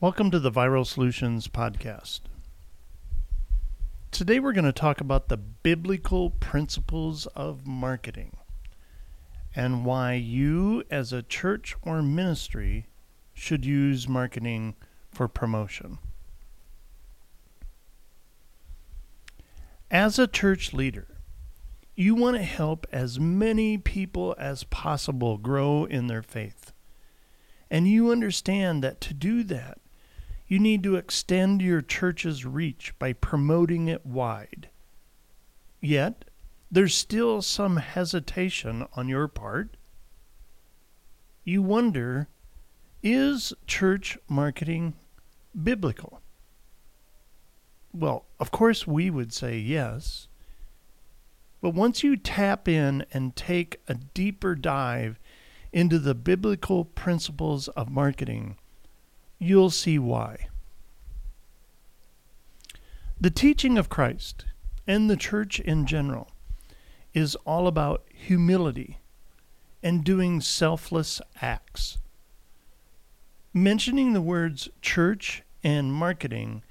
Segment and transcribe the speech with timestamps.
[0.00, 2.20] Welcome to the Viral Solutions Podcast.
[4.12, 8.36] Today we're going to talk about the biblical principles of marketing
[9.56, 12.86] and why you, as a church or ministry,
[13.34, 14.76] should use marketing
[15.10, 15.98] for promotion.
[19.90, 21.08] As a church leader,
[21.96, 26.72] you want to help as many people as possible grow in their faith.
[27.68, 29.80] And you understand that to do that,
[30.48, 34.70] you need to extend your church's reach by promoting it wide.
[35.80, 36.24] Yet,
[36.70, 39.76] there's still some hesitation on your part.
[41.44, 42.28] You wonder
[43.02, 44.94] is church marketing
[45.62, 46.20] biblical?
[47.92, 50.28] Well, of course, we would say yes.
[51.60, 55.18] But once you tap in and take a deeper dive
[55.72, 58.56] into the biblical principles of marketing,
[59.38, 60.48] you'll see why.
[63.20, 64.44] The teaching of Christ
[64.86, 66.30] and the church in general
[67.14, 68.98] is all about humility
[69.82, 71.98] and doing selfless acts.
[73.52, 76.62] Mentioning the words church and marketing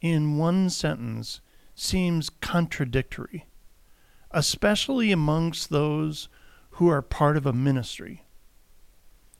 [0.00, 1.40] in one sentence
[1.74, 3.46] seems contradictory,
[4.30, 6.28] especially amongst those
[6.70, 8.24] who are part of a ministry.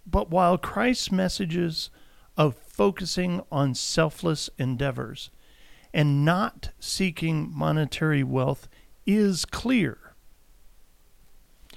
[0.07, 1.91] But while Christ's messages
[2.37, 5.31] of focusing on selfless endeavors
[5.95, 8.69] and not seeking monetary wealth
[9.07, 10.15] is clear.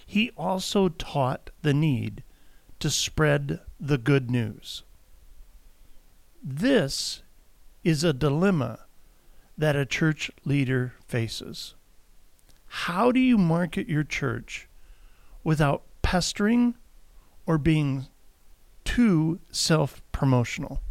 [0.06, 2.24] He also taught the need
[2.80, 4.84] to spread the good news.
[6.44, 7.22] This
[7.84, 8.80] is a dilemma
[9.58, 11.76] that a church leader faces.
[12.68, 14.68] How do you market your church
[15.44, 16.76] without pestering
[17.46, 18.08] or being
[18.90, 20.82] too self promotional.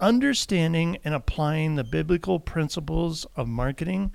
[0.00, 4.12] Understanding and applying the biblical principles of marketing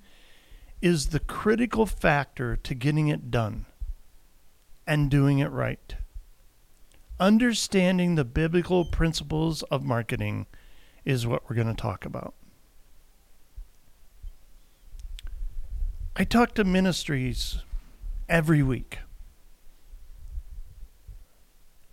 [0.82, 3.66] is the critical factor to getting it done
[4.86, 5.96] and doing it right.
[7.22, 10.46] Understanding the biblical principles of marketing
[11.06, 12.34] is what we're going to talk about.
[16.18, 17.60] I talk to ministries
[18.28, 19.00] every week.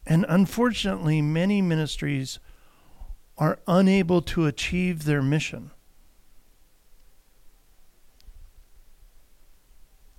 [0.06, 2.38] And unfortunately, many ministries
[3.38, 5.70] are unable to achieve their mission.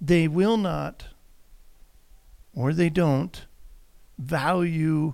[0.01, 1.06] They will not,
[2.53, 3.46] or they don't,
[4.18, 5.13] value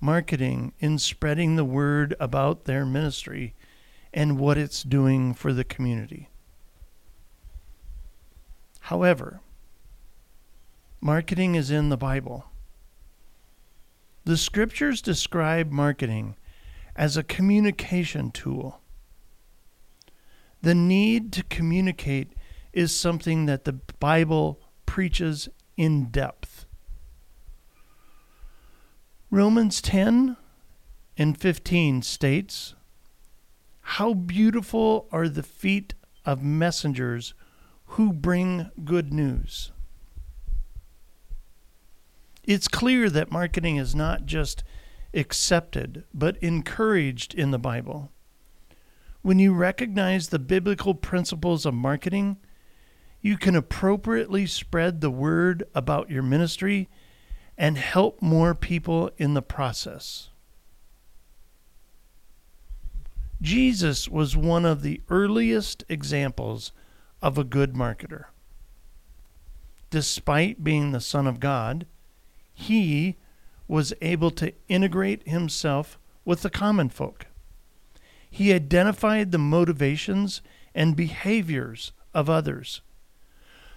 [0.00, 3.54] marketing in spreading the word about their ministry
[4.12, 6.28] and what it's doing for the community.
[8.80, 9.40] However,
[11.00, 12.51] marketing is in the Bible.
[14.24, 16.36] The scriptures describe marketing
[16.94, 18.80] as a communication tool.
[20.60, 22.32] The need to communicate
[22.72, 26.66] is something that the Bible preaches in depth.
[29.28, 30.36] Romans 10
[31.16, 32.74] and 15 states,
[33.80, 35.94] How beautiful are the feet
[36.24, 37.34] of messengers
[37.86, 39.72] who bring good news.
[42.44, 44.64] It's clear that marketing is not just
[45.14, 48.10] accepted, but encouraged in the Bible.
[49.22, 52.38] When you recognize the biblical principles of marketing,
[53.20, 56.88] you can appropriately spread the word about your ministry
[57.56, 60.30] and help more people in the process.
[63.40, 66.72] Jesus was one of the earliest examples
[67.20, 68.24] of a good marketer.
[69.90, 71.86] Despite being the Son of God,
[72.62, 73.16] he
[73.68, 77.26] was able to integrate himself with the common folk.
[78.30, 80.42] He identified the motivations
[80.74, 82.80] and behaviors of others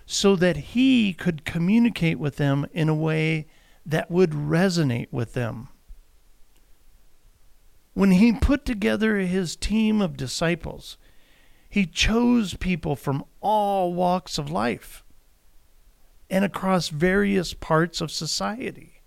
[0.05, 3.47] so that he could communicate with them in a way
[3.85, 5.69] that would resonate with them.
[7.93, 10.97] When he put together his team of disciples,
[11.69, 15.04] he chose people from all walks of life
[16.29, 19.01] and across various parts of society.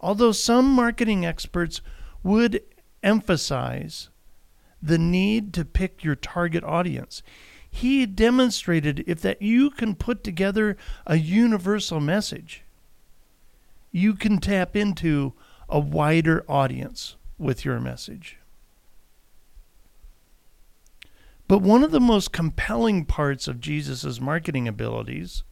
[0.00, 1.80] Although some marketing experts
[2.22, 2.62] would
[3.02, 4.10] emphasize
[4.82, 7.22] the need to pick your target audience,
[7.70, 12.62] he demonstrated if that you can put together a universal message,
[13.90, 15.32] you can tap into
[15.68, 18.38] a wider audience with your message.
[21.46, 25.42] But one of the most compelling parts of Jesus' marketing abilities,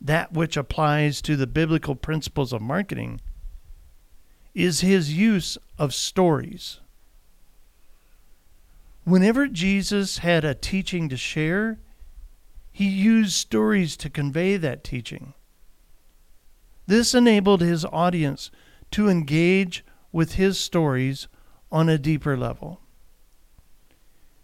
[0.00, 3.20] that which applies to the biblical principles of marketing,
[4.54, 6.80] is his use of stories.
[9.04, 11.78] Whenever Jesus had a teaching to share,
[12.70, 15.34] he used stories to convey that teaching.
[16.86, 18.50] This enabled his audience
[18.92, 21.26] to engage with his stories
[21.72, 22.80] on a deeper level.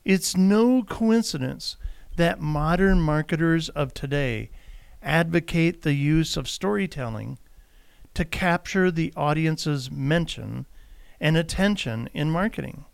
[0.05, 1.77] It's no coincidence
[2.17, 4.51] that modern marketers of today
[5.03, 7.39] advocate the use of storytelling
[8.15, 10.67] to capture the audience's mention
[11.21, 12.85] and attention in marketing.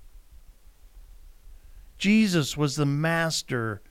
[1.98, 3.82] Jesus was the master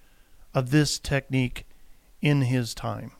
[0.54, 1.68] of this technique
[2.22, 3.12] in his time.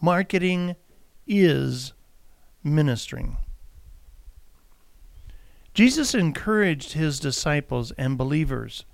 [0.00, 0.76] Marketing
[1.26, 1.94] is
[2.62, 3.38] ministering.
[5.74, 8.84] Jesus encouraged his disciples and believers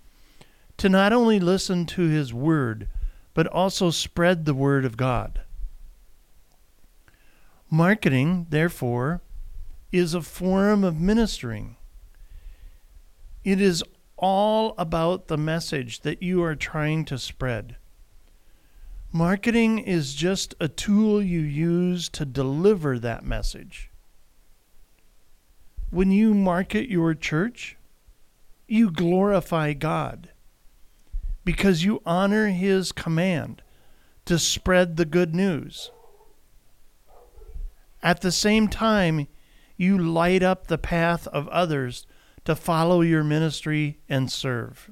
[0.78, 2.88] to not only listen to his word,
[3.34, 5.42] but also spread the word of God.
[7.70, 9.20] Marketing, therefore,
[9.92, 11.76] is a form of ministering.
[13.44, 13.84] It is
[14.16, 17.76] all about the message that you are trying to spread.
[19.12, 23.89] Marketing is just a tool you use to deliver that message.
[25.90, 27.76] When you market your church,
[28.68, 30.30] you glorify God
[31.44, 33.62] because you honor His command
[34.24, 35.90] to spread the good news.
[38.02, 39.26] At the same time,
[39.76, 42.06] you light up the path of others
[42.44, 44.90] to follow your ministry and serve.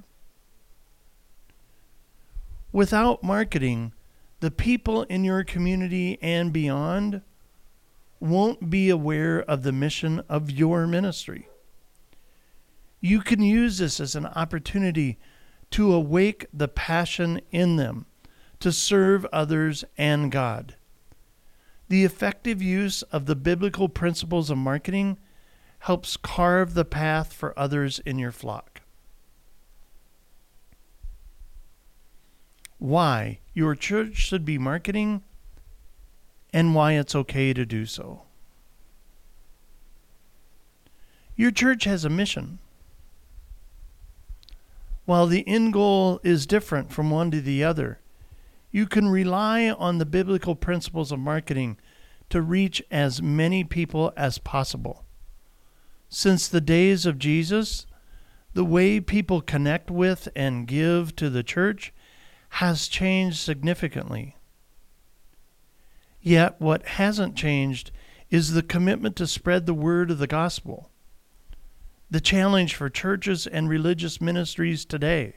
[2.72, 3.92] Without marketing,
[4.40, 7.22] the people in your community and beyond
[8.20, 11.48] won't be aware of the mission of your ministry.
[13.00, 15.18] You can use this as an opportunity
[15.70, 18.06] to awake the passion in them
[18.60, 20.74] to serve others and God.
[21.88, 25.18] The effective use of the biblical principles of marketing
[25.80, 28.82] helps carve the path for others in your flock.
[32.78, 35.22] Why your church should be marketing
[36.52, 38.22] and why it's okay to do so.
[41.36, 42.58] Your church has a mission.
[45.04, 48.00] While the end goal is different from one to the other,
[48.70, 51.78] you can rely on the biblical principles of marketing
[52.30, 55.04] to reach as many people as possible.
[56.08, 57.86] Since the days of Jesus,
[58.54, 61.92] the way people connect with and give to the church
[62.50, 64.36] has changed significantly.
[66.20, 67.90] Yet, what hasn't changed
[68.30, 70.90] is the commitment to spread the word of the gospel.
[72.10, 75.36] The challenge for churches and religious ministries today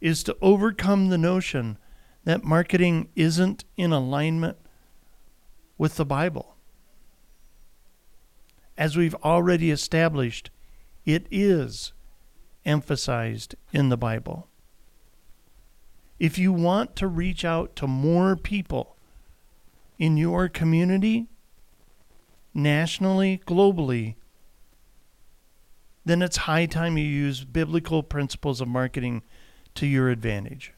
[0.00, 1.78] is to overcome the notion
[2.24, 4.56] that marketing isn't in alignment
[5.78, 6.56] with the Bible.
[8.76, 10.50] As we've already established,
[11.04, 11.92] it is
[12.64, 14.48] emphasized in the Bible.
[16.18, 18.95] If you want to reach out to more people
[19.98, 21.26] in your community,
[22.52, 24.16] nationally, globally,
[26.04, 29.22] then it's high time you use biblical principles of marketing
[29.74, 30.72] to your advantage.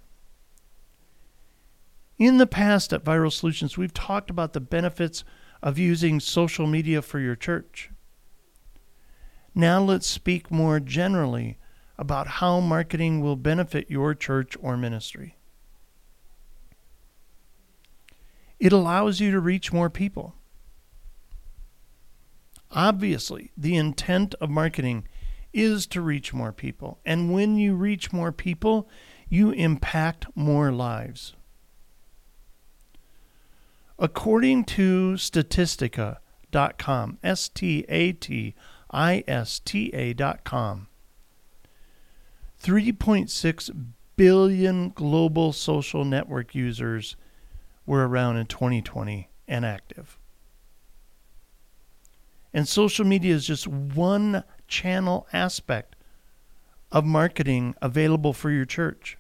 [2.18, 5.22] In the past at Viral Solutions, we've talked about the benefits
[5.62, 7.90] of using social media for your church.
[9.54, 11.58] Now let's speak more generally
[11.96, 15.37] about how marketing will benefit your church or ministry.
[18.58, 20.34] It allows you to reach more people.
[22.70, 25.06] Obviously, the intent of marketing
[25.52, 26.98] is to reach more people.
[27.04, 28.88] And when you reach more people,
[29.28, 31.34] you impact more lives.
[33.98, 38.54] According to Statistica.com, S T A T
[38.90, 40.88] I S T A.com,
[42.62, 43.86] 3.6
[44.16, 47.16] billion global social network users
[47.88, 50.18] were around in 2020 and active.
[52.52, 55.96] And social media is just one channel aspect
[56.92, 59.16] of marketing available for your church.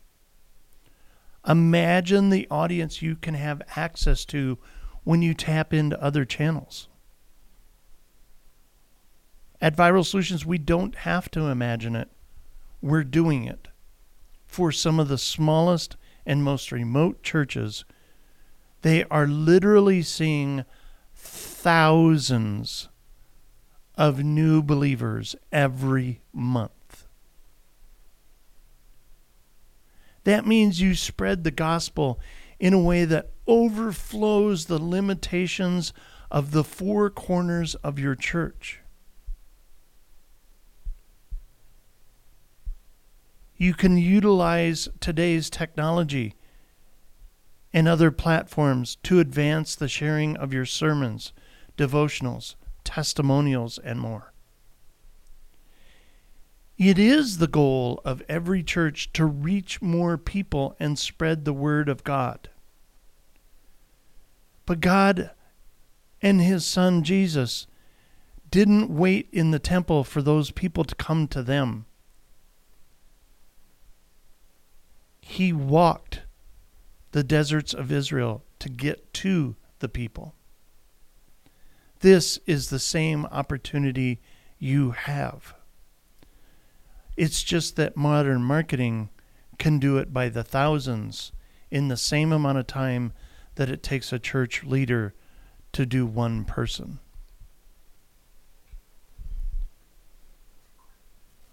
[1.46, 4.58] Imagine the audience you can have access to
[5.04, 6.88] when you tap into other channels.
[9.60, 12.10] At Viral Solutions, we don't have to imagine it.
[12.82, 13.68] We're doing it
[14.46, 15.96] for some of the smallest
[16.26, 17.84] and most remote churches.
[18.82, 20.64] They are literally seeing
[21.14, 22.88] thousands
[23.96, 27.06] of new believers every month.
[30.24, 32.20] That means you spread the gospel
[32.60, 35.92] in a way that overflows the limitations
[36.30, 38.80] of the four corners of your church.
[43.56, 46.34] You can utilize today's technology
[47.78, 51.32] and other platforms to advance the sharing of your sermons,
[51.76, 54.32] devotionals, testimonials, and more.
[56.76, 61.88] It is the goal of every church to reach more people and spread the word
[61.88, 62.48] of God.
[64.66, 65.30] But God
[66.20, 67.68] and His Son Jesus
[68.50, 71.86] didn't wait in the temple for those people to come to them.
[75.20, 76.22] He walked
[77.12, 80.34] the deserts of Israel to get to the people.
[82.00, 84.20] This is the same opportunity
[84.58, 85.54] you have.
[87.16, 89.08] It's just that modern marketing
[89.58, 91.32] can do it by the thousands
[91.70, 93.12] in the same amount of time
[93.56, 95.14] that it takes a church leader
[95.72, 97.00] to do one person.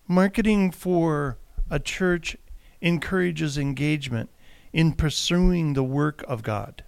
[0.08, 2.38] Marketing for a church
[2.80, 4.30] encourages engagement
[4.76, 6.84] in pursuing the work of God.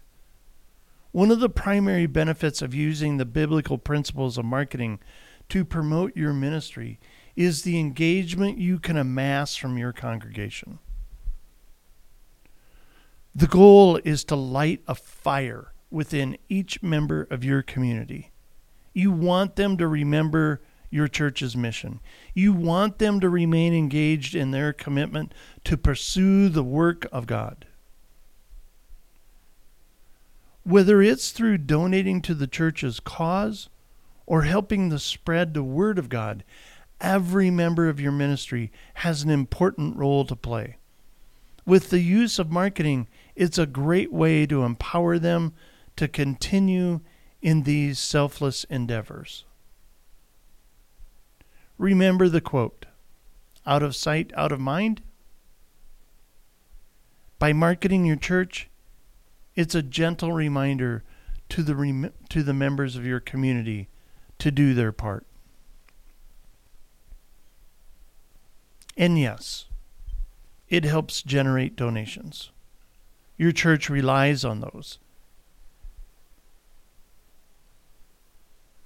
[1.13, 4.99] One of the primary benefits of using the biblical principles of marketing
[5.47, 6.99] to promote your ministry
[7.37, 10.79] is the engagement you can amass from your congregation.
[13.33, 18.33] The goal is to light a fire within each member of your community.
[18.93, 22.01] You want them to remember your church's mission.
[22.33, 27.65] You want them to remain engaged in their commitment to pursue the work of God.
[30.67, 33.69] Whether it's through donating to the church's cause
[34.25, 36.43] or helping to spread the word of God,
[36.99, 40.75] every member of your ministry has an important role to play.
[41.65, 45.53] With the use of marketing, it's a great way to empower them
[45.95, 46.99] to continue
[47.41, 49.45] in these selfless endeavors.
[51.77, 52.87] Remember the quote
[53.65, 55.01] out of sight, out of mind?
[57.39, 58.69] By marketing your church,
[59.57, 61.03] it's a gentle reminder
[61.49, 63.89] to the, rem- to the members of your community
[64.37, 65.25] to do their part.
[68.95, 69.65] And yes,
[70.69, 72.51] it helps generate donations.
[73.35, 74.99] Your church relies on those.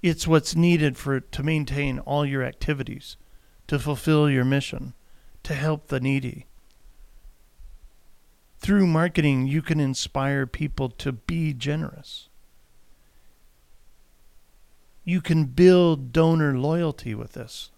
[0.02, 3.16] It's what's needed for to maintain all your activities,
[3.66, 4.94] to fulfill your mission,
[5.42, 6.46] to help the needy.
[8.62, 12.28] Through marketing, you can inspire people to be generous.
[15.02, 17.72] You can build donor loyalty with this.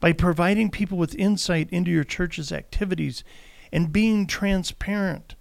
[0.00, 3.22] By providing people with insight into your church's activities
[3.70, 5.34] and being transparent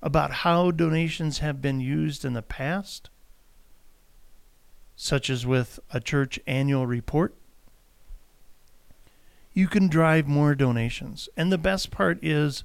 [0.00, 3.10] about how donations have been used in the past,
[4.94, 7.34] such as with a church annual report,
[9.52, 11.28] you can drive more donations.
[11.36, 12.64] And the best part is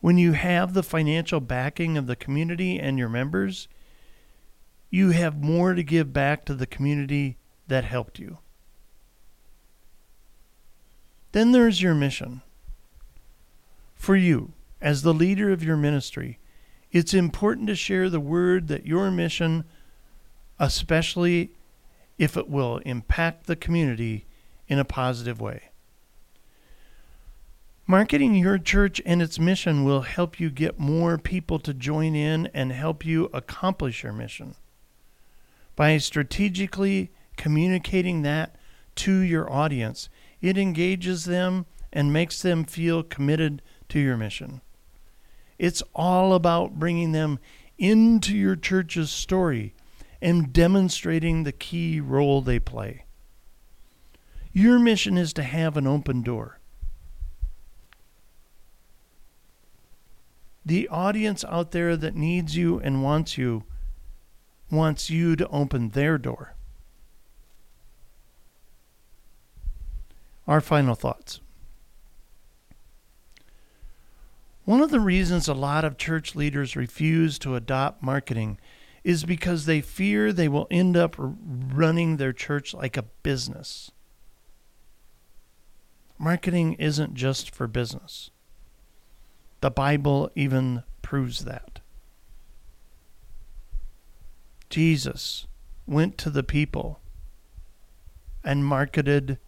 [0.00, 3.68] when you have the financial backing of the community and your members,
[4.90, 7.38] you have more to give back to the community
[7.68, 8.38] that helped you.
[11.32, 12.42] Then there's your mission.
[13.94, 16.38] For you, as the leader of your ministry,
[16.90, 19.64] it's important to share the word that your mission,
[20.58, 21.52] especially
[22.18, 24.26] if it will impact the community
[24.68, 25.71] in a positive way.
[27.86, 32.48] Marketing your church and its mission will help you get more people to join in
[32.54, 34.54] and help you accomplish your mission.
[35.74, 38.54] By strategically communicating that
[38.96, 40.08] to your audience,
[40.40, 44.60] it engages them and makes them feel committed to your mission.
[45.58, 47.40] It's all about bringing them
[47.78, 49.74] into your church's story
[50.20, 53.04] and demonstrating the key role they play.
[54.52, 56.60] Your mission is to have an open door.
[60.64, 63.64] The audience out there that needs you and wants you
[64.70, 66.54] wants you to open their door.
[70.46, 71.40] Our final thoughts.
[74.64, 78.58] One of the reasons a lot of church leaders refuse to adopt marketing
[79.02, 83.90] is because they fear they will end up running their church like a business.
[86.18, 88.30] Marketing isn't just for business.
[89.62, 91.78] The Bible even proves that.
[94.68, 95.46] Jesus
[95.86, 96.98] went to the people
[98.42, 99.38] and marketed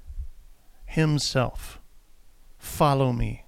[0.87, 1.81] himself.
[2.59, 3.45] Follow me.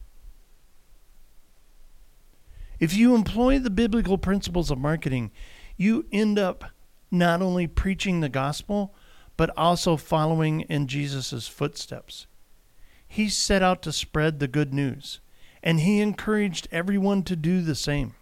[2.80, 5.30] If you employ the biblical principles of marketing,
[5.76, 6.64] you end up
[7.12, 8.92] not only preaching the gospel,
[9.36, 12.26] but also following in Jesus' footsteps.
[13.06, 15.20] He set out to spread the good news,
[15.66, 18.14] and he encouraged everyone to do the same.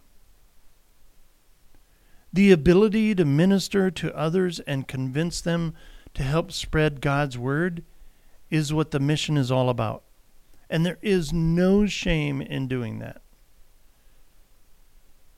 [2.33, 5.75] The ability to minister to others and convince them
[6.15, 7.83] to help spread God's word
[8.49, 10.01] is what the mission is all about.
[10.71, 13.21] And there is no shame in doing that.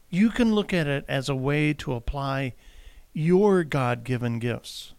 [0.09, 2.53] You can look at it as a way to apply
[3.11, 4.93] your God given gifts.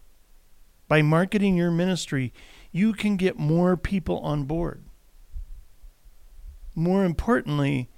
[0.87, 2.31] By marketing your ministry,
[2.71, 4.83] you can get more people on board.
[6.79, 7.89] More importantly,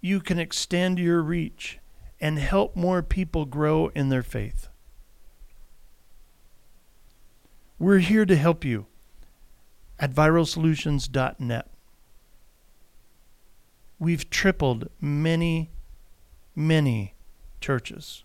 [0.00, 1.80] you can extend your reach
[2.20, 4.68] and help more people grow in their faith.
[7.80, 8.86] We're here to help you
[9.98, 11.68] at viralsolutions.net.
[13.98, 15.72] We've tripled many,
[16.54, 17.14] many
[17.60, 18.22] churches.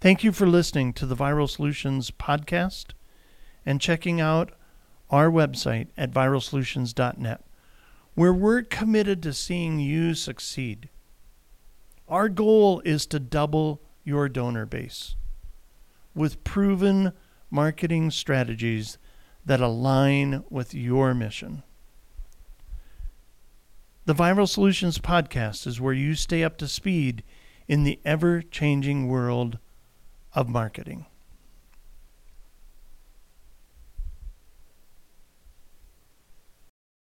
[0.00, 2.92] Thank you for listening to the Viral Solutions podcast
[3.66, 4.52] and checking out
[5.10, 7.44] our website at viralsolutions.net,
[8.14, 10.88] where we're committed to seeing you succeed.
[12.08, 15.14] Our goal is to double your donor base
[16.14, 17.12] with proven
[17.50, 18.98] marketing strategies
[19.44, 21.62] that align with your mission.
[24.06, 27.22] The Viral Solutions podcast is where you stay up to speed
[27.68, 29.58] in the ever changing world
[30.34, 31.06] of marketing.